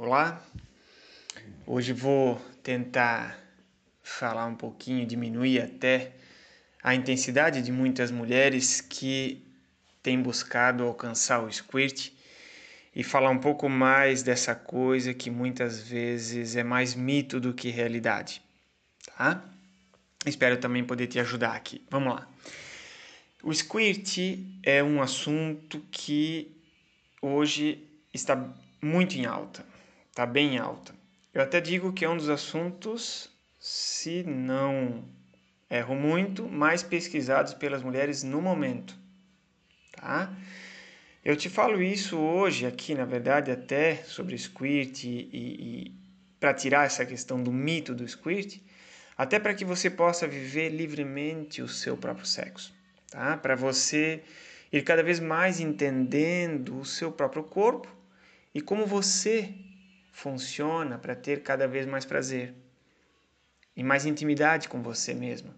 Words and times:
Olá, 0.00 0.40
hoje 1.66 1.92
vou 1.92 2.40
tentar 2.62 3.36
falar 4.00 4.46
um 4.46 4.54
pouquinho, 4.54 5.04
diminuir 5.04 5.60
até 5.60 6.12
a 6.80 6.94
intensidade 6.94 7.60
de 7.62 7.72
muitas 7.72 8.12
mulheres 8.12 8.80
que 8.80 9.44
têm 10.00 10.22
buscado 10.22 10.84
alcançar 10.84 11.42
o 11.42 11.52
squirt 11.52 12.12
e 12.94 13.02
falar 13.02 13.30
um 13.30 13.40
pouco 13.40 13.68
mais 13.68 14.22
dessa 14.22 14.54
coisa 14.54 15.12
que 15.12 15.30
muitas 15.30 15.82
vezes 15.82 16.54
é 16.54 16.62
mais 16.62 16.94
mito 16.94 17.40
do 17.40 17.52
que 17.52 17.68
realidade, 17.68 18.40
tá? 19.16 19.44
Espero 20.24 20.58
também 20.58 20.84
poder 20.84 21.08
te 21.08 21.18
ajudar 21.18 21.56
aqui. 21.56 21.84
Vamos 21.90 22.14
lá. 22.14 22.28
O 23.42 23.52
squirt 23.52 24.16
é 24.62 24.80
um 24.80 25.02
assunto 25.02 25.84
que 25.90 26.56
hoje 27.20 27.84
está 28.14 28.48
muito 28.80 29.16
em 29.16 29.26
alta, 29.26 29.66
está 30.18 30.26
bem 30.26 30.58
alta. 30.58 30.92
Eu 31.32 31.40
até 31.40 31.60
digo 31.60 31.92
que 31.92 32.04
é 32.04 32.08
um 32.08 32.16
dos 32.16 32.28
assuntos, 32.28 33.30
se 33.56 34.24
não 34.24 35.04
erro 35.70 35.94
muito, 35.94 36.48
mais 36.48 36.82
pesquisados 36.82 37.54
pelas 37.54 37.84
mulheres 37.84 38.24
no 38.24 38.42
momento, 38.42 38.98
tá? 39.92 40.36
Eu 41.24 41.36
te 41.36 41.48
falo 41.48 41.80
isso 41.80 42.18
hoje 42.18 42.66
aqui, 42.66 42.96
na 42.96 43.04
verdade, 43.04 43.52
até 43.52 43.94
sobre 44.02 44.36
squirt 44.36 45.04
e, 45.04 45.08
e, 45.08 45.86
e 45.86 45.94
para 46.40 46.52
tirar 46.52 46.84
essa 46.84 47.06
questão 47.06 47.40
do 47.40 47.52
mito 47.52 47.94
do 47.94 48.08
squirt, 48.08 48.58
até 49.16 49.38
para 49.38 49.54
que 49.54 49.64
você 49.64 49.88
possa 49.88 50.26
viver 50.26 50.70
livremente 50.70 51.62
o 51.62 51.68
seu 51.68 51.96
próprio 51.96 52.26
sexo 52.26 52.74
tá? 53.08 53.36
Para 53.36 53.54
você 53.54 54.24
ir 54.72 54.82
cada 54.82 55.04
vez 55.04 55.20
mais 55.20 55.60
entendendo 55.60 56.80
o 56.80 56.84
seu 56.84 57.12
próprio 57.12 57.44
corpo 57.44 57.88
e 58.52 58.60
como 58.60 58.84
você 58.84 59.54
funciona 60.18 60.98
para 60.98 61.14
ter 61.14 61.44
cada 61.44 61.68
vez 61.68 61.86
mais 61.86 62.04
prazer 62.04 62.52
e 63.76 63.84
mais 63.84 64.04
intimidade 64.04 64.68
com 64.68 64.82
você 64.82 65.14
mesmo 65.14 65.54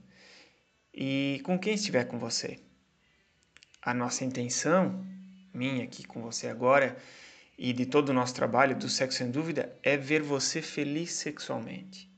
e 0.93 1.41
com 1.45 1.59
quem 1.59 1.75
estiver 1.75 2.05
com 2.05 2.19
você. 2.19 2.59
A 3.81 3.95
nossa 3.95 4.23
intenção, 4.23 5.03
minha 5.55 5.83
aqui 5.83 6.07
com 6.07 6.21
você 6.21 6.47
agora 6.47 6.95
e 7.57 7.73
de 7.73 7.87
todo 7.87 8.11
o 8.11 8.13
nosso 8.13 8.35
trabalho 8.35 8.77
do 8.77 8.87
Sexo 8.87 9.19
Sem 9.19 9.31
Dúvida, 9.31 9.75
é 9.83 9.97
ver 9.97 10.23
você 10.23 10.61
feliz 10.61 11.13
sexualmente. 11.13 12.11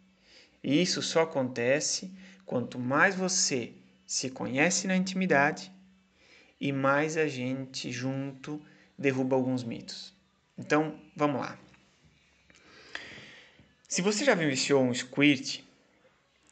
E 0.65 0.83
isso 0.83 1.01
só 1.01 1.23
acontece 1.23 2.13
quanto 2.45 2.77
mais 2.77 3.15
você 3.15 3.73
se 4.05 4.29
conhece 4.31 4.89
na 4.89 4.97
intimidade 4.97 5.71
e 6.61 6.73
mais 6.73 7.17
a 7.17 7.29
gente 7.29 7.93
junto 7.93 8.61
derruba 8.99 9.37
alguns 9.37 9.63
mitos. 9.63 10.13
Então, 10.59 10.99
vamos 11.15 11.41
lá. 11.41 11.57
Se 13.93 14.01
você 14.01 14.25
já 14.25 14.35
vivenciou 14.35 14.83
um 14.83 14.95
squirt, 14.95 15.61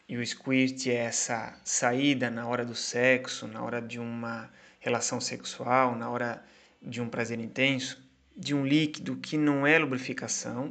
e 0.06 0.18
o 0.18 0.26
squirt 0.26 0.88
é 0.88 0.96
essa 0.96 1.58
saída 1.64 2.28
na 2.30 2.46
hora 2.46 2.66
do 2.66 2.74
sexo, 2.74 3.46
na 3.48 3.62
hora 3.62 3.80
de 3.80 3.98
uma 3.98 4.50
relação 4.78 5.18
sexual, 5.22 5.96
na 5.96 6.10
hora 6.10 6.44
de 6.82 7.00
um 7.00 7.08
prazer 7.08 7.40
intenso, 7.40 7.98
de 8.36 8.54
um 8.54 8.66
líquido 8.66 9.16
que 9.16 9.38
não 9.38 9.66
é 9.66 9.78
lubrificação, 9.78 10.70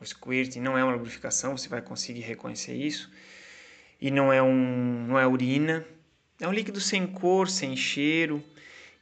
o 0.00 0.04
squirt 0.04 0.56
não 0.56 0.76
é 0.76 0.82
uma 0.82 0.94
lubrificação, 0.94 1.56
você 1.56 1.68
vai 1.68 1.80
conseguir 1.80 2.22
reconhecer 2.22 2.74
isso 2.74 3.08
e 4.00 4.10
não 4.10 4.32
é 4.32 4.42
um 4.42 5.06
não 5.06 5.16
é 5.16 5.28
urina, 5.28 5.86
é 6.40 6.48
um 6.48 6.52
líquido 6.52 6.80
sem 6.80 7.06
cor, 7.06 7.48
sem 7.48 7.76
cheiro, 7.76 8.42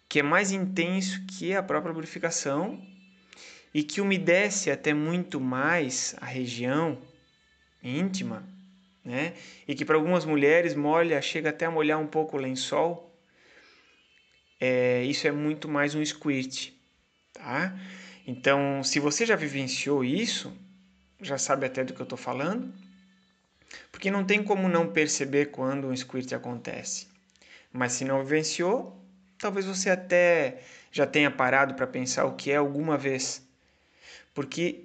que 0.07 0.19
é 0.19 0.23
mais 0.23 0.53
intenso 0.53 1.25
que 1.25 1.55
a 1.55 1.63
própria 1.63 1.91
lubrificação 1.91 2.79
e 3.77 3.83
que 3.83 4.01
umedece 4.01 4.71
até 4.71 4.95
muito 4.95 5.39
mais 5.39 6.17
a 6.19 6.25
região 6.25 6.97
íntima, 7.83 8.43
né? 9.05 9.35
E 9.69 9.75
que 9.75 9.85
para 9.85 9.97
algumas 9.97 10.25
mulheres 10.25 10.75
molha, 10.75 11.21
chega 11.21 11.51
até 11.51 11.67
a 11.67 11.71
molhar 11.71 12.01
um 12.01 12.07
pouco 12.07 12.39
o 12.39 12.41
lençol. 12.41 13.15
É, 14.59 15.05
isso 15.05 15.29
é 15.29 15.31
muito 15.31 15.69
mais 15.69 15.95
um 15.95 16.03
squirt, 16.03 16.71
tá? 17.35 17.79
Então, 18.27 18.83
se 18.83 18.99
você 18.99 19.27
já 19.27 19.37
vivenciou 19.37 20.03
isso, 20.03 20.57
já 21.21 21.37
sabe 21.37 21.67
até 21.67 21.85
do 21.85 21.93
que 21.93 22.01
eu 22.01 22.05
estou 22.05 22.17
falando, 22.17 22.73
porque 23.93 24.11
não 24.11 24.25
tem 24.25 24.43
como 24.43 24.71
não 24.71 24.91
perceber 24.91 25.51
quando 25.51 25.89
um 25.89 25.95
squirt 25.95 26.33
acontece. 26.33 27.09
Mas 27.71 27.93
se 27.93 28.07
não 28.07 28.25
vivenciou, 28.25 28.99
talvez 29.37 29.67
você 29.67 29.91
até 29.91 30.63
já 30.91 31.07
tenha 31.07 31.31
parado 31.31 31.75
para 31.75 31.87
pensar 31.87 32.25
o 32.25 32.37
que 32.37 32.51
é 32.51 32.57
alguma 32.57 32.97
vez. 32.97 33.46
Porque 34.35 34.85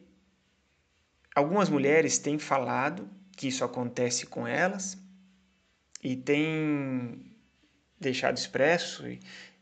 algumas 1.36 1.70
mulheres 1.70 2.18
têm 2.18 2.38
falado 2.38 3.10
que 3.36 3.48
isso 3.48 3.64
acontece 3.64 4.26
com 4.26 4.48
elas 4.48 4.98
e 6.04 6.16
têm 6.16 7.32
deixado 8.00 8.38
expresso 8.38 9.04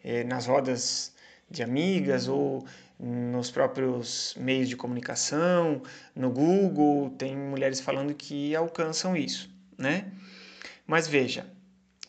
é, 0.04 0.24
nas 0.24 0.46
rodas 0.46 1.14
de 1.50 1.64
amigas 1.64 2.28
ou 2.28 2.66
nos 3.00 3.50
próprios 3.50 4.36
meios 4.38 4.68
de 4.68 4.76
comunicação, 4.76 5.82
no 6.14 6.30
Google, 6.30 7.10
tem 7.12 7.36
mulheres 7.36 7.80
falando 7.80 8.14
que 8.14 8.54
alcançam 8.54 9.16
isso, 9.16 9.50
né? 9.78 10.12
Mas 10.86 11.08
veja, 11.08 11.50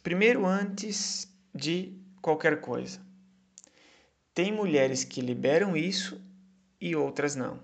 primeiro 0.02 0.44
antes 0.44 1.32
de 1.54 1.96
qualquer 2.20 2.60
coisa, 2.60 3.00
tem 4.34 4.52
mulheres 4.52 5.04
que 5.04 5.20
liberam 5.20 5.76
isso 5.76 6.20
e 6.80 6.96
outras 6.96 7.36
não. 7.36 7.60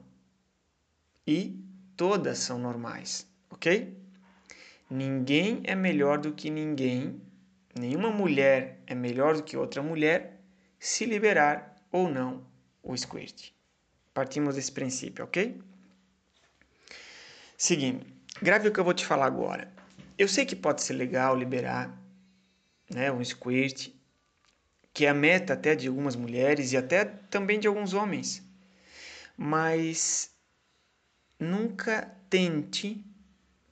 E 1.27 1.59
todas 1.97 2.39
são 2.39 2.59
normais, 2.59 3.27
ok? 3.51 3.97
Ninguém 4.89 5.63
é 5.65 5.75
melhor 5.75 6.19
do 6.19 6.33
que 6.33 6.51
ninguém, 6.51 7.21
nenhuma 7.77 8.11
mulher 8.11 8.81
é 8.87 8.95
melhor 8.95 9.37
do 9.37 9.43
que 9.43 9.57
outra 9.57 9.83
mulher 9.83 10.41
se 10.79 11.05
liberar 11.05 11.75
ou 11.91 12.09
não 12.09 12.47
o 12.83 12.97
squirt. 12.97 13.51
Partimos 14.15 14.55
desse 14.55 14.71
princípio, 14.71 15.25
ok? 15.25 15.61
Seguindo, 17.59 18.07
grave 18.41 18.69
o 18.69 18.73
que 18.73 18.79
eu 18.79 18.85
vou 18.85 18.95
te 18.95 19.05
falar 19.05 19.27
agora. 19.27 19.73
Eu 20.17 20.29
sei 20.29 20.47
que 20.47 20.55
pode 20.55 20.83
ser 20.83 20.93
legal 20.93 21.37
liberar 21.37 21.99
né, 22.89 23.11
um 23.11 23.23
squirt, 23.25 23.89
que 24.93 25.05
é 25.05 25.09
a 25.09 25.15
meta 25.15 25.55
até 25.55 25.75
de 25.75 25.89
algumas 25.89 26.15
mulheres 26.15 26.73
e 26.73 26.77
até 26.77 27.05
também 27.05 27.59
de 27.59 27.67
alguns 27.67 27.93
homens. 27.93 28.46
Mas 29.37 30.31
nunca 31.39 32.11
tente 32.31 33.05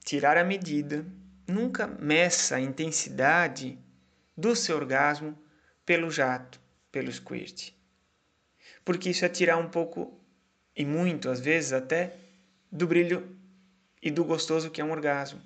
tirar 0.03 0.37
a 0.37 0.43
medida, 0.43 1.05
nunca 1.47 1.87
meça 1.87 2.57
a 2.57 2.61
intensidade 2.61 3.77
do 4.37 4.55
seu 4.55 4.75
orgasmo 4.75 5.37
pelo 5.85 6.11
jato, 6.11 6.59
pelo 6.91 7.11
squirt 7.11 7.75
porque 8.85 9.09
isso 9.09 9.25
é 9.25 9.29
tirar 9.29 9.57
um 9.57 9.67
pouco, 9.67 10.13
e 10.77 10.85
muito 10.85 11.27
às 11.27 11.39
vezes 11.39 11.73
até, 11.73 12.13
do 12.71 12.85
brilho 12.85 13.35
e 14.01 14.11
do 14.11 14.23
gostoso 14.23 14.69
que 14.69 14.79
é 14.79 14.85
um 14.85 14.91
orgasmo. 14.91 15.41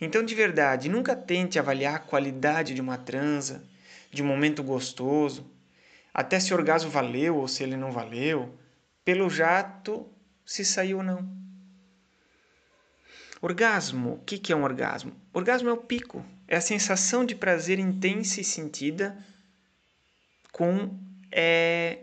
Então, 0.00 0.24
de 0.24 0.34
verdade, 0.34 0.88
nunca 0.88 1.14
tente 1.14 1.58
avaliar 1.58 1.96
a 1.96 1.98
qualidade 1.98 2.74
de 2.74 2.80
uma 2.80 2.96
transa, 2.96 3.62
de 4.10 4.22
um 4.22 4.26
momento 4.26 4.62
gostoso, 4.62 5.50
até 6.14 6.40
se 6.40 6.52
o 6.52 6.56
orgasmo 6.56 6.90
valeu 6.90 7.36
ou 7.36 7.46
se 7.46 7.62
ele 7.62 7.76
não 7.76 7.92
valeu, 7.92 8.54
pelo 9.04 9.28
jato, 9.28 10.08
se 10.44 10.64
saiu 10.64 10.98
ou 10.98 11.02
não. 11.02 11.42
Orgasmo, 13.40 14.14
o 14.14 14.18
que, 14.18 14.38
que 14.38 14.52
é 14.52 14.56
um 14.56 14.62
orgasmo? 14.62 15.12
Orgasmo 15.32 15.68
é 15.68 15.72
o 15.72 15.76
pico, 15.76 16.24
é 16.46 16.56
a 16.56 16.60
sensação 16.60 17.24
de 17.24 17.34
prazer 17.34 17.78
intensa 17.78 18.40
e 18.40 18.44
sentida 18.44 19.16
com 20.52 20.96
é, 21.30 21.98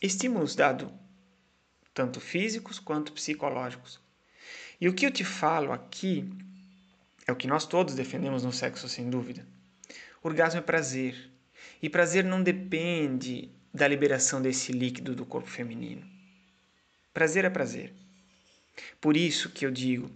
estímulos 0.00 0.54
dados, 0.54 0.88
tanto 1.92 2.20
físicos 2.20 2.78
quanto 2.78 3.12
psicológicos. 3.12 4.00
E 4.80 4.88
o 4.88 4.94
que 4.94 5.04
eu 5.04 5.10
te 5.10 5.24
falo 5.24 5.72
aqui 5.72 6.32
é 7.26 7.32
o 7.32 7.36
que 7.36 7.46
nós 7.46 7.66
todos 7.66 7.94
defendemos 7.94 8.42
no 8.42 8.52
sexo, 8.52 8.88
sem 8.88 9.10
dúvida. 9.10 9.46
Orgasmo 10.22 10.58
é 10.58 10.62
prazer. 10.62 11.30
E 11.82 11.90
prazer 11.90 12.24
não 12.24 12.42
depende 12.42 13.50
da 13.74 13.86
liberação 13.86 14.40
desse 14.40 14.72
líquido 14.72 15.14
do 15.14 15.26
corpo 15.26 15.48
feminino. 15.48 16.11
Prazer 17.12 17.44
é 17.44 17.50
prazer. 17.50 17.92
Por 19.00 19.16
isso 19.16 19.50
que 19.50 19.66
eu 19.66 19.70
digo, 19.70 20.10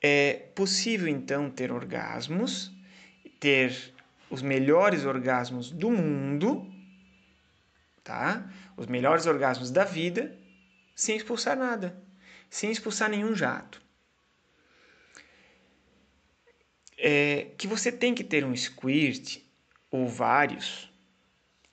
é 0.00 0.34
possível 0.54 1.08
então 1.08 1.50
ter 1.50 1.72
orgasmos, 1.72 2.70
ter 3.40 3.94
os 4.30 4.42
melhores 4.42 5.04
orgasmos 5.04 5.70
do 5.70 5.90
mundo 5.90 6.66
tá? 8.08 8.50
Os 8.74 8.86
melhores 8.86 9.26
orgasmos 9.26 9.70
da 9.70 9.84
vida 9.84 10.34
sem 10.96 11.14
expulsar 11.14 11.58
nada, 11.58 12.02
sem 12.48 12.70
expulsar 12.70 13.10
nenhum 13.10 13.34
jato. 13.34 13.82
É, 16.96 17.52
que 17.58 17.68
você 17.68 17.92
tem 17.92 18.14
que 18.14 18.24
ter 18.24 18.46
um 18.46 18.56
squirt 18.56 19.42
ou 19.90 20.08
vários 20.08 20.87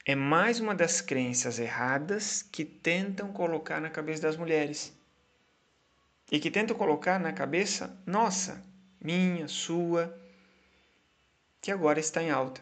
é 0.06 0.14
mais 0.14 0.60
uma 0.60 0.76
das 0.76 1.02
crenças 1.02 1.58
erradas 1.58 2.44
que 2.44 2.64
tentam 2.64 3.34
colocar 3.34 3.82
na 3.82 3.90
cabeça 3.90 4.22
das 4.22 4.38
mulheres. 4.38 4.94
e 6.32 6.40
que 6.40 6.50
tentam 6.50 6.76
colocar 6.76 7.20
na 7.20 7.32
cabeça 7.32 7.96
nossa, 8.04 8.64
minha, 9.00 9.48
sua, 9.48 10.20
que 11.62 11.72
agora 11.72 12.00
está 12.00 12.22
em 12.22 12.32
alta. 12.32 12.62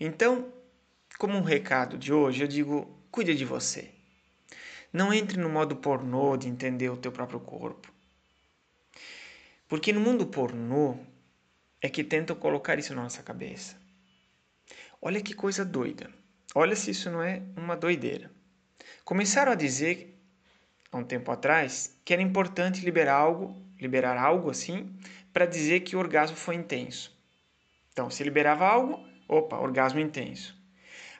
Então, 0.00 0.50
como 1.18 1.36
um 1.36 1.42
recado 1.42 1.98
de 1.98 2.10
hoje, 2.10 2.42
eu 2.42 2.48
digo: 2.48 2.98
cuide 3.10 3.34
de 3.34 3.44
você. 3.44 3.90
Não 4.90 5.12
entre 5.12 5.38
no 5.38 5.50
modo 5.50 5.76
pornô 5.76 6.38
de 6.38 6.48
entender 6.48 6.88
o 6.88 6.96
teu 6.96 7.12
próprio 7.12 7.40
corpo. 7.40 7.92
Porque 9.68 9.92
no 9.92 10.00
mundo 10.00 10.26
pornô 10.26 10.96
é 11.82 11.88
que 11.90 12.02
tentam 12.02 12.34
colocar 12.34 12.78
isso 12.78 12.94
na 12.94 13.02
nossa 13.02 13.22
cabeça. 13.22 13.83
Olha 15.06 15.20
que 15.20 15.34
coisa 15.34 15.66
doida. 15.66 16.10
Olha 16.54 16.74
se 16.74 16.90
isso 16.90 17.10
não 17.10 17.22
é 17.22 17.42
uma 17.58 17.76
doideira. 17.76 18.30
Começaram 19.04 19.52
a 19.52 19.54
dizer 19.54 20.18
há 20.90 20.96
um 20.96 21.04
tempo 21.04 21.30
atrás 21.30 21.94
que 22.02 22.14
era 22.14 22.22
importante 22.22 22.82
liberar 22.82 23.16
algo, 23.16 23.54
liberar 23.78 24.16
algo 24.16 24.48
assim, 24.48 24.96
para 25.30 25.44
dizer 25.44 25.80
que 25.80 25.94
o 25.94 25.98
orgasmo 25.98 26.38
foi 26.38 26.54
intenso. 26.54 27.14
Então, 27.92 28.08
se 28.08 28.24
liberava 28.24 28.66
algo, 28.66 29.06
opa, 29.28 29.58
orgasmo 29.58 30.00
intenso. 30.00 30.58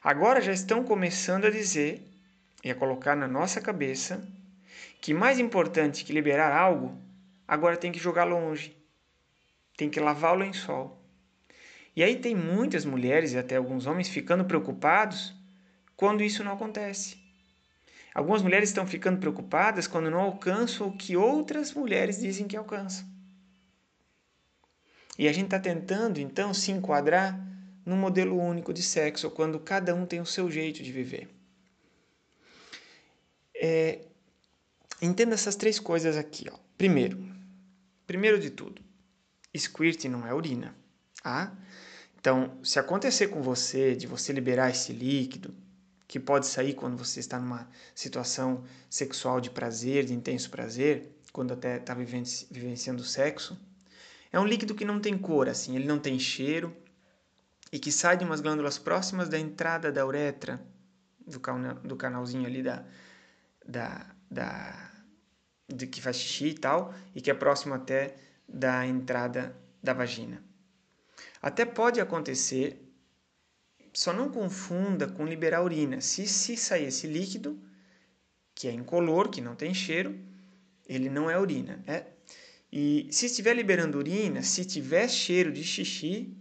Agora 0.02 0.40
já 0.40 0.52
estão 0.52 0.82
começando 0.82 1.44
a 1.44 1.50
dizer 1.50 2.10
e 2.64 2.70
a 2.70 2.74
colocar 2.74 3.14
na 3.14 3.28
nossa 3.28 3.60
cabeça 3.60 4.26
que 4.98 5.12
mais 5.12 5.38
importante 5.38 6.06
que 6.06 6.12
liberar 6.14 6.56
algo, 6.56 6.98
agora 7.46 7.76
tem 7.76 7.92
que 7.92 7.98
jogar 7.98 8.24
longe. 8.24 8.74
Tem 9.76 9.90
que 9.90 10.00
lavar 10.00 10.32
o 10.32 10.38
lençol. 10.38 11.03
E 11.96 12.02
aí 12.02 12.16
tem 12.16 12.34
muitas 12.34 12.84
mulheres 12.84 13.32
e 13.32 13.38
até 13.38 13.56
alguns 13.56 13.86
homens 13.86 14.08
ficando 14.08 14.44
preocupados 14.44 15.34
quando 15.96 16.22
isso 16.22 16.42
não 16.42 16.52
acontece. 16.52 17.16
Algumas 18.14 18.42
mulheres 18.42 18.68
estão 18.68 18.86
ficando 18.86 19.18
preocupadas 19.18 19.86
quando 19.86 20.10
não 20.10 20.20
alcançam 20.20 20.88
o 20.88 20.96
que 20.96 21.16
outras 21.16 21.72
mulheres 21.72 22.20
dizem 22.20 22.46
que 22.46 22.56
alcançam. 22.56 23.06
E 25.18 25.28
a 25.28 25.32
gente 25.32 25.46
está 25.46 25.60
tentando, 25.60 26.18
então, 26.20 26.52
se 26.52 26.72
enquadrar 26.72 27.38
num 27.84 27.96
modelo 27.96 28.40
único 28.40 28.72
de 28.72 28.82
sexo, 28.82 29.30
quando 29.30 29.60
cada 29.60 29.94
um 29.94 30.06
tem 30.06 30.20
o 30.20 30.26
seu 30.26 30.50
jeito 30.50 30.82
de 30.82 30.90
viver. 30.90 31.28
É, 33.54 34.00
entenda 35.00 35.34
essas 35.34 35.54
três 35.54 35.78
coisas 35.78 36.16
aqui. 36.16 36.46
Ó. 36.50 36.56
Primeiro, 36.76 37.18
primeiro 38.06 38.38
de 38.38 38.50
tudo, 38.50 38.82
squirt 39.56 40.04
não 40.04 40.26
é 40.26 40.34
urina. 40.34 40.74
Tá? 41.24 41.50
Então, 42.20 42.58
se 42.62 42.78
acontecer 42.78 43.28
com 43.28 43.40
você, 43.40 43.96
de 43.96 44.06
você 44.06 44.30
liberar 44.30 44.68
esse 44.68 44.92
líquido, 44.92 45.54
que 46.06 46.20
pode 46.20 46.46
sair 46.46 46.74
quando 46.74 46.98
você 46.98 47.18
está 47.18 47.40
numa 47.40 47.66
situação 47.94 48.62
sexual 48.90 49.40
de 49.40 49.48
prazer, 49.48 50.04
de 50.04 50.12
intenso 50.12 50.50
prazer, 50.50 51.18
quando 51.32 51.54
até 51.54 51.78
está 51.78 51.94
vivenciando 51.94 53.02
sexo, 53.02 53.58
é 54.30 54.38
um 54.38 54.44
líquido 54.44 54.74
que 54.74 54.84
não 54.84 55.00
tem 55.00 55.16
cor, 55.16 55.48
assim, 55.48 55.74
ele 55.76 55.86
não 55.86 55.98
tem 55.98 56.18
cheiro 56.18 56.76
e 57.72 57.78
que 57.78 57.90
sai 57.90 58.18
de 58.18 58.24
umas 58.24 58.42
glândulas 58.42 58.76
próximas 58.76 59.26
da 59.30 59.38
entrada 59.38 59.90
da 59.90 60.06
uretra, 60.06 60.60
do, 61.26 61.40
canal, 61.40 61.74
do 61.76 61.96
canalzinho 61.96 62.44
ali 62.46 62.62
da, 62.62 62.84
da, 63.66 64.06
da, 64.30 64.92
de 65.66 65.86
que 65.86 66.02
faz 66.02 66.16
xixi 66.16 66.48
e 66.48 66.54
tal, 66.54 66.94
e 67.14 67.22
que 67.22 67.30
é 67.30 67.34
próximo 67.34 67.72
até 67.72 68.14
da 68.46 68.86
entrada 68.86 69.56
da 69.82 69.94
vagina. 69.94 70.42
Até 71.44 71.66
pode 71.66 72.00
acontecer, 72.00 72.82
só 73.92 74.14
não 74.14 74.30
confunda 74.30 75.06
com 75.06 75.26
liberar 75.26 75.62
urina. 75.62 76.00
Se, 76.00 76.26
se 76.26 76.56
sair 76.56 76.86
esse 76.86 77.06
líquido, 77.06 77.62
que 78.54 78.66
é 78.66 78.72
incolor, 78.72 79.28
que 79.28 79.42
não 79.42 79.54
tem 79.54 79.74
cheiro, 79.74 80.18
ele 80.88 81.10
não 81.10 81.30
é 81.30 81.38
urina. 81.38 81.84
É? 81.86 82.06
E 82.72 83.08
se 83.10 83.26
estiver 83.26 83.52
liberando 83.52 83.98
urina, 83.98 84.42
se 84.42 84.64
tiver 84.64 85.06
cheiro 85.06 85.52
de 85.52 85.62
xixi, 85.62 86.34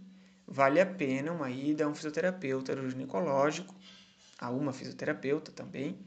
vale 0.46 0.80
a 0.80 0.86
pena 0.86 1.32
uma 1.32 1.50
ida 1.50 1.84
a 1.84 1.88
um 1.88 1.94
fisioterapeuta 1.94 2.74
ginecológico, 2.88 3.74
a 4.38 4.50
uma 4.50 4.72
fisioterapeuta 4.72 5.52
também, 5.52 5.98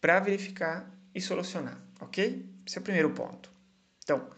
para 0.00 0.20
verificar 0.20 0.88
e 1.12 1.20
solucionar, 1.20 1.82
ok? 2.00 2.48
Esse 2.64 2.78
é 2.78 2.80
o 2.80 2.84
primeiro 2.84 3.10
ponto. 3.10 3.50
Então, 4.04 4.30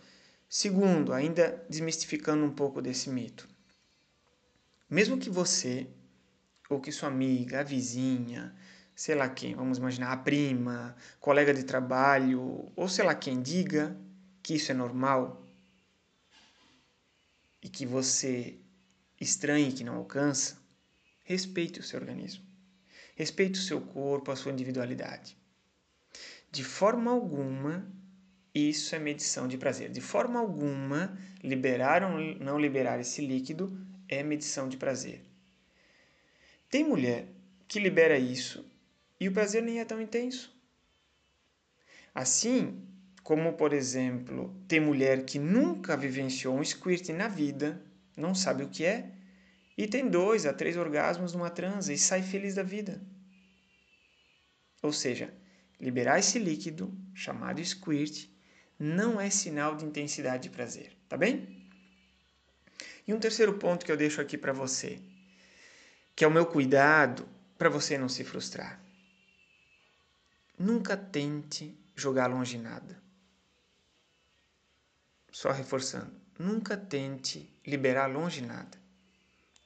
segundo, 0.48 1.12
ainda 1.12 1.62
desmistificando 1.68 2.46
um 2.46 2.50
pouco 2.50 2.80
desse 2.80 3.10
mito. 3.10 3.49
Mesmo 4.90 5.16
que 5.16 5.30
você, 5.30 5.86
ou 6.68 6.80
que 6.80 6.90
sua 6.90 7.08
amiga, 7.08 7.60
a 7.60 7.62
vizinha, 7.62 8.52
sei 8.92 9.14
lá 9.14 9.28
quem, 9.28 9.54
vamos 9.54 9.78
imaginar 9.78 10.10
a 10.10 10.16
prima, 10.16 10.96
colega 11.20 11.54
de 11.54 11.62
trabalho, 11.62 12.72
ou 12.74 12.88
sei 12.88 13.04
lá 13.04 13.14
quem 13.14 13.40
diga 13.40 13.96
que 14.42 14.54
isso 14.54 14.72
é 14.72 14.74
normal 14.74 15.46
e 17.62 17.68
que 17.68 17.86
você 17.86 18.58
estranhe 19.20 19.72
que 19.72 19.84
não 19.84 19.94
alcança, 19.94 20.58
respeite 21.22 21.78
o 21.78 21.84
seu 21.84 22.00
organismo. 22.00 22.44
Respeite 23.14 23.60
o 23.60 23.62
seu 23.62 23.80
corpo, 23.80 24.32
a 24.32 24.36
sua 24.36 24.50
individualidade. 24.50 25.36
De 26.50 26.64
forma 26.64 27.12
alguma, 27.12 27.86
isso 28.52 28.96
é 28.96 28.98
medição 28.98 29.46
de 29.46 29.56
prazer. 29.56 29.90
De 29.90 30.00
forma 30.00 30.40
alguma, 30.40 31.16
liberar 31.44 32.02
ou 32.02 32.18
não 32.40 32.58
liberar 32.58 32.98
esse 32.98 33.24
líquido 33.24 33.88
é 34.10 34.22
medição 34.22 34.68
de 34.68 34.76
prazer. 34.76 35.22
Tem 36.68 36.84
mulher 36.84 37.28
que 37.68 37.78
libera 37.78 38.18
isso 38.18 38.68
e 39.18 39.28
o 39.28 39.32
prazer 39.32 39.62
nem 39.62 39.78
é 39.78 39.84
tão 39.84 40.00
intenso. 40.00 40.52
Assim 42.12 42.86
como, 43.22 43.52
por 43.52 43.72
exemplo, 43.72 44.52
tem 44.66 44.80
mulher 44.80 45.24
que 45.24 45.38
nunca 45.38 45.96
vivenciou 45.96 46.58
um 46.58 46.64
squirt 46.64 47.08
na 47.10 47.28
vida, 47.28 47.80
não 48.16 48.34
sabe 48.34 48.64
o 48.64 48.68
que 48.68 48.84
é, 48.84 49.12
e 49.78 49.86
tem 49.86 50.08
dois 50.08 50.44
a 50.44 50.52
três 50.52 50.76
orgasmos 50.76 51.32
numa 51.32 51.48
transa 51.48 51.92
e 51.92 51.98
sai 51.98 52.22
feliz 52.22 52.56
da 52.56 52.62
vida. 52.62 53.00
Ou 54.82 54.92
seja, 54.92 55.32
liberar 55.80 56.18
esse 56.18 56.38
líquido, 56.38 56.92
chamado 57.14 57.64
squirt, 57.64 58.28
não 58.78 59.20
é 59.20 59.30
sinal 59.30 59.76
de 59.76 59.84
intensidade 59.84 60.44
de 60.44 60.50
prazer, 60.50 60.96
tá 61.08 61.16
bem? 61.16 61.59
E 63.10 63.12
um 63.12 63.18
terceiro 63.18 63.54
ponto 63.54 63.84
que 63.84 63.90
eu 63.90 63.96
deixo 63.96 64.20
aqui 64.20 64.38
para 64.38 64.52
você, 64.52 65.02
que 66.14 66.24
é 66.24 66.28
o 66.28 66.30
meu 66.30 66.46
cuidado 66.46 67.28
para 67.58 67.68
você 67.68 67.98
não 67.98 68.08
se 68.08 68.22
frustrar. 68.22 68.80
Nunca 70.56 70.96
tente 70.96 71.76
jogar 71.96 72.28
longe 72.28 72.56
nada. 72.56 73.02
Só 75.32 75.50
reforçando, 75.50 76.14
nunca 76.38 76.76
tente 76.76 77.52
liberar 77.66 78.06
longe 78.06 78.42
nada. 78.42 78.78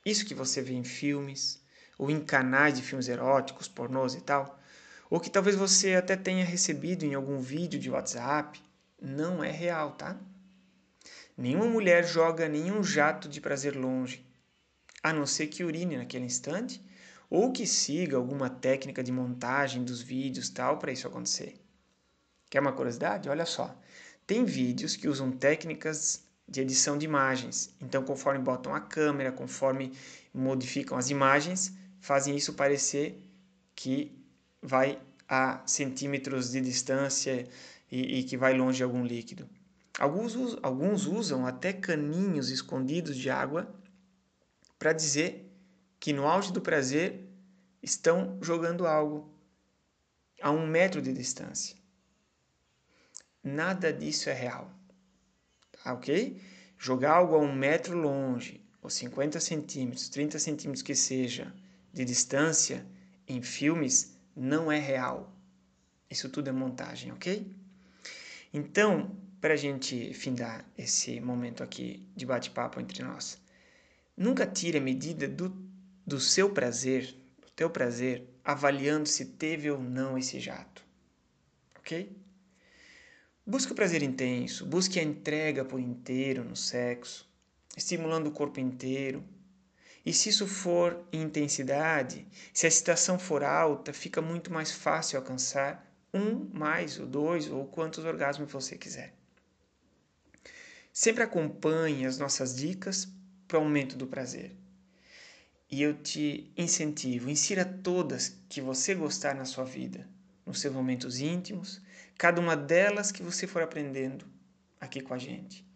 Isso 0.06 0.24
que 0.24 0.34
você 0.34 0.62
vê 0.62 0.72
em 0.72 0.82
filmes, 0.82 1.62
ou 1.98 2.10
em 2.10 2.24
canais 2.24 2.72
de 2.72 2.82
filmes 2.82 3.08
eróticos, 3.08 3.68
pornôs 3.68 4.14
e 4.14 4.22
tal, 4.22 4.58
ou 5.10 5.20
que 5.20 5.28
talvez 5.28 5.54
você 5.54 5.96
até 5.96 6.16
tenha 6.16 6.46
recebido 6.46 7.04
em 7.04 7.12
algum 7.12 7.38
vídeo 7.38 7.78
de 7.78 7.90
WhatsApp, 7.90 8.58
não 8.98 9.44
é 9.44 9.50
real, 9.50 9.92
tá? 9.92 10.18
Nenhuma 11.36 11.66
mulher 11.66 12.06
joga 12.06 12.48
nenhum 12.48 12.82
jato 12.82 13.28
de 13.28 13.40
prazer 13.40 13.76
longe, 13.76 14.24
a 15.02 15.12
não 15.12 15.26
ser 15.26 15.48
que 15.48 15.64
urine 15.64 15.96
naquele 15.96 16.24
instante 16.24 16.80
ou 17.28 17.50
que 17.50 17.66
siga 17.66 18.16
alguma 18.16 18.48
técnica 18.48 19.02
de 19.02 19.10
montagem 19.10 19.84
dos 19.84 20.00
vídeos 20.00 20.48
tal 20.48 20.78
para 20.78 20.92
isso 20.92 21.06
acontecer. 21.06 21.54
Quer 22.48 22.60
uma 22.60 22.72
curiosidade? 22.72 23.28
Olha 23.28 23.44
só. 23.44 23.76
Tem 24.26 24.44
vídeos 24.44 24.94
que 24.94 25.08
usam 25.08 25.32
técnicas 25.32 26.24
de 26.48 26.60
edição 26.60 26.96
de 26.96 27.04
imagens. 27.04 27.74
Então, 27.80 28.04
conforme 28.04 28.38
botam 28.38 28.74
a 28.74 28.80
câmera, 28.80 29.32
conforme 29.32 29.92
modificam 30.32 30.96
as 30.96 31.10
imagens, 31.10 31.74
fazem 32.00 32.36
isso 32.36 32.54
parecer 32.54 33.20
que 33.74 34.16
vai 34.62 34.98
a 35.28 35.62
centímetros 35.66 36.52
de 36.52 36.60
distância 36.60 37.48
e, 37.90 38.20
e 38.20 38.22
que 38.22 38.36
vai 38.36 38.54
longe 38.54 38.82
algum 38.82 39.04
líquido. 39.04 39.48
Alguns, 39.98 40.34
alguns 40.62 41.06
usam 41.06 41.46
até 41.46 41.72
caninhos 41.72 42.50
escondidos 42.50 43.16
de 43.16 43.30
água 43.30 43.72
para 44.78 44.92
dizer 44.92 45.50
que 46.00 46.12
no 46.12 46.26
auge 46.26 46.52
do 46.52 46.60
prazer 46.60 47.28
estão 47.82 48.38
jogando 48.42 48.86
algo 48.86 49.32
a 50.42 50.50
um 50.50 50.66
metro 50.66 51.00
de 51.00 51.12
distância. 51.12 51.76
Nada 53.42 53.92
disso 53.92 54.28
é 54.28 54.32
real. 54.32 54.70
Tá 55.82 55.92
ok? 55.92 56.40
Jogar 56.76 57.12
algo 57.12 57.36
a 57.36 57.38
um 57.38 57.54
metro 57.54 57.96
longe, 57.96 58.60
ou 58.82 58.90
50 58.90 59.38
centímetros, 59.38 60.08
30 60.08 60.38
centímetros 60.38 60.82
que 60.82 60.94
seja, 60.94 61.54
de 61.92 62.04
distância, 62.04 62.84
em 63.28 63.40
filmes, 63.40 64.18
não 64.34 64.70
é 64.70 64.78
real. 64.78 65.32
Isso 66.10 66.28
tudo 66.28 66.48
é 66.48 66.52
montagem, 66.52 67.12
ok? 67.12 67.50
Então, 68.52 69.16
para 69.44 69.52
a 69.52 69.58
gente 69.58 70.14
findar 70.14 70.64
esse 70.74 71.20
momento 71.20 71.62
aqui 71.62 72.08
de 72.16 72.24
bate-papo 72.24 72.80
entre 72.80 73.02
nós, 73.02 73.38
nunca 74.16 74.46
tire 74.46 74.78
a 74.78 74.80
medida 74.80 75.28
do, 75.28 75.54
do 76.06 76.18
seu 76.18 76.48
prazer, 76.48 77.14
do 77.42 77.50
teu 77.50 77.68
prazer, 77.68 78.26
avaliando 78.42 79.06
se 79.06 79.26
teve 79.26 79.70
ou 79.70 79.78
não 79.78 80.16
esse 80.16 80.40
jato. 80.40 80.82
Ok? 81.78 82.16
Busque 83.44 83.70
o 83.70 83.74
prazer 83.74 84.02
intenso, 84.02 84.64
busque 84.64 84.98
a 84.98 85.02
entrega 85.02 85.62
por 85.62 85.78
inteiro 85.78 86.42
no 86.42 86.56
sexo, 86.56 87.30
estimulando 87.76 88.28
o 88.28 88.32
corpo 88.32 88.58
inteiro. 88.58 89.22
E 90.06 90.14
se 90.14 90.30
isso 90.30 90.46
for 90.46 91.06
em 91.12 91.20
intensidade, 91.20 92.26
se 92.50 92.64
a 92.64 92.68
excitação 92.70 93.18
for 93.18 93.44
alta, 93.44 93.92
fica 93.92 94.22
muito 94.22 94.50
mais 94.50 94.72
fácil 94.72 95.18
alcançar 95.18 95.86
um, 96.14 96.48
mais, 96.50 96.98
ou 96.98 97.04
dois, 97.04 97.50
ou 97.50 97.66
quantos 97.66 98.06
orgasmos 98.06 98.50
você 98.50 98.78
quiser. 98.78 99.12
Sempre 100.96 101.24
acompanhe 101.24 102.06
as 102.06 102.18
nossas 102.18 102.54
dicas 102.54 103.08
para 103.48 103.58
o 103.58 103.62
aumento 103.62 103.96
do 103.96 104.06
prazer. 104.06 104.56
E 105.68 105.82
eu 105.82 105.92
te 105.92 106.52
incentivo, 106.56 107.28
insira 107.28 107.64
todas 107.64 108.36
que 108.48 108.60
você 108.60 108.94
gostar 108.94 109.34
na 109.34 109.44
sua 109.44 109.64
vida, 109.64 110.08
nos 110.46 110.60
seus 110.60 110.72
momentos 110.72 111.18
íntimos, 111.18 111.82
cada 112.16 112.40
uma 112.40 112.56
delas 112.56 113.10
que 113.10 113.24
você 113.24 113.44
for 113.44 113.60
aprendendo 113.60 114.24
aqui 114.80 115.00
com 115.00 115.12
a 115.12 115.18
gente. 115.18 115.66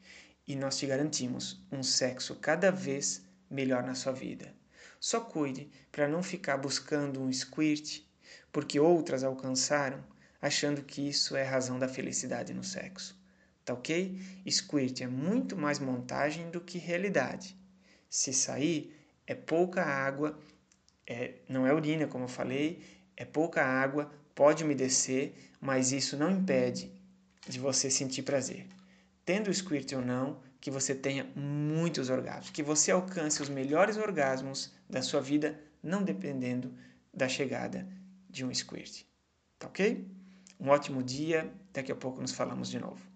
E 0.47 0.55
nós 0.55 0.79
te 0.79 0.87
garantimos 0.87 1.67
um 1.73 1.83
sexo 1.83 2.37
cada 2.37 2.71
vez 2.71 3.27
melhor 3.51 3.83
na 3.83 3.97
sua 3.97 4.13
vida. 4.13 4.55
Só 5.01 5.21
cuide 5.21 5.69
para 5.91 6.07
não 6.07 6.23
ficar 6.23 6.59
buscando 6.59 7.21
um 7.21 7.33
squirt, 7.33 8.03
porque 8.53 8.79
outras 8.79 9.25
alcançaram, 9.25 9.99
achando 10.41 10.81
que 10.81 11.09
isso 11.09 11.35
é 11.35 11.43
razão 11.43 11.77
da 11.77 11.89
felicidade 11.89 12.55
no 12.55 12.63
sexo. 12.63 13.18
Tá 13.69 13.75
ok? 13.75 14.19
Squirt 14.51 15.03
é 15.03 15.07
muito 15.07 15.55
mais 15.55 15.79
montagem 15.79 16.51
do 16.51 16.59
que 16.59 16.79
realidade. 16.79 17.55
Se 18.09 18.33
sair, 18.33 18.97
é 19.27 19.35
pouca 19.35 19.85
água, 19.85 20.39
é, 21.07 21.35
não 21.47 21.67
é 21.67 21.75
urina, 21.75 22.07
como 22.07 22.25
eu 22.25 22.29
falei, 22.29 22.83
é 23.15 23.27
pouca 23.27 23.63
água, 23.63 24.11
pode 24.35 24.65
umedecer, 24.65 25.35
mas 25.61 25.93
isso 25.93 26.17
não 26.17 26.31
impede 26.31 26.91
de 27.47 27.59
você 27.59 27.91
sentir 27.91 28.23
prazer. 28.23 28.67
Tendo 29.23 29.53
squirt 29.53 29.93
ou 29.93 30.01
não, 30.01 30.41
que 30.63 30.71
você 30.71 30.95
tenha 30.95 31.31
muitos 31.37 32.09
orgasmos, 32.09 32.49
que 32.49 32.63
você 32.63 32.91
alcance 32.91 33.43
os 33.43 33.51
melhores 33.51 33.99
orgasmos 33.99 34.73
da 34.89 35.03
sua 35.03 35.21
vida, 35.21 35.61
não 35.83 36.03
dependendo 36.03 36.73
da 37.13 37.29
chegada 37.29 37.87
de 38.31 38.47
um 38.47 38.55
squirt. 38.55 39.03
Tá 39.59 39.67
ok? 39.67 40.09
Um 40.59 40.71
ótimo 40.71 41.03
dia, 41.03 41.53
daqui 41.71 41.93
a 41.93 41.97
pouco 41.97 42.23
nos 42.23 42.33
falamos 42.33 42.71
de 42.71 42.79
novo. 42.79 43.08